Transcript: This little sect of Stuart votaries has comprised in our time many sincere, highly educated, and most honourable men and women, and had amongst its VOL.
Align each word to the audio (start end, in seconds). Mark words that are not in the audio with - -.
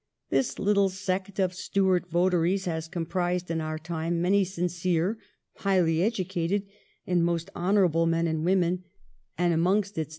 This 0.31 0.57
little 0.57 0.89
sect 0.89 1.37
of 1.39 1.53
Stuart 1.53 2.09
votaries 2.09 2.65
has 2.65 2.87
comprised 2.87 3.51
in 3.51 3.61
our 3.61 3.77
time 3.77 4.19
many 4.19 4.43
sincere, 4.43 5.19
highly 5.57 6.01
educated, 6.01 6.63
and 7.05 7.23
most 7.23 7.51
honourable 7.55 8.07
men 8.07 8.25
and 8.25 8.43
women, 8.43 8.83
and 9.37 9.51
had 9.51 9.59
amongst 9.59 9.99
its 9.99 10.07
VOL. 10.07 10.09